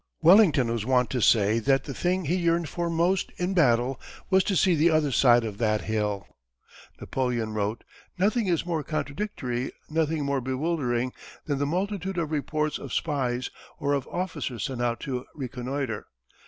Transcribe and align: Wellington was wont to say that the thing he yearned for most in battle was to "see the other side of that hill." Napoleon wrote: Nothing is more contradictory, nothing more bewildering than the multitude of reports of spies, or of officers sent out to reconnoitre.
Wellington 0.23 0.71
was 0.71 0.83
wont 0.83 1.11
to 1.11 1.21
say 1.21 1.59
that 1.59 1.83
the 1.83 1.93
thing 1.93 2.25
he 2.25 2.33
yearned 2.35 2.67
for 2.67 2.89
most 2.89 3.31
in 3.37 3.53
battle 3.53 4.01
was 4.31 4.43
to 4.45 4.55
"see 4.55 4.73
the 4.73 4.89
other 4.89 5.11
side 5.11 5.43
of 5.43 5.59
that 5.59 5.81
hill." 5.81 6.25
Napoleon 6.99 7.53
wrote: 7.53 7.83
Nothing 8.17 8.47
is 8.47 8.65
more 8.65 8.81
contradictory, 8.83 9.71
nothing 9.91 10.25
more 10.25 10.41
bewildering 10.41 11.13
than 11.45 11.59
the 11.59 11.67
multitude 11.67 12.17
of 12.17 12.31
reports 12.31 12.79
of 12.79 12.91
spies, 12.91 13.51
or 13.79 13.93
of 13.93 14.07
officers 14.07 14.63
sent 14.63 14.81
out 14.81 14.99
to 15.01 15.25
reconnoitre. 15.35 16.07